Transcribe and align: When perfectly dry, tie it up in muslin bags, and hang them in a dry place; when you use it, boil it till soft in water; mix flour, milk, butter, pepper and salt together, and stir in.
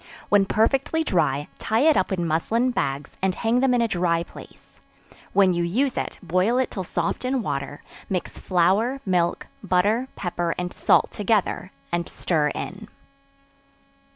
When 0.29 0.47
perfectly 0.47 1.03
dry, 1.03 1.47
tie 1.59 1.81
it 1.81 1.95
up 1.95 2.11
in 2.11 2.25
muslin 2.25 2.71
bags, 2.71 3.11
and 3.21 3.35
hang 3.35 3.59
them 3.59 3.71
in 3.75 3.83
a 3.83 3.87
dry 3.87 4.23
place; 4.23 4.79
when 5.31 5.53
you 5.53 5.63
use 5.63 5.95
it, 5.95 6.17
boil 6.23 6.57
it 6.57 6.71
till 6.71 6.83
soft 6.83 7.23
in 7.23 7.43
water; 7.43 7.83
mix 8.09 8.39
flour, 8.39 8.99
milk, 9.05 9.45
butter, 9.63 10.07
pepper 10.15 10.55
and 10.57 10.73
salt 10.73 11.11
together, 11.11 11.71
and 11.91 12.09
stir 12.09 12.47
in. 12.47 12.87